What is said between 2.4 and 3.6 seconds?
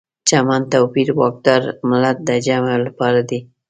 جمع لپاره دي.